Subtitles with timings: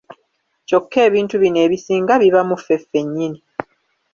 [0.67, 3.39] Kyokka ebintu bino ebisinga biba mu ffe ffennyini.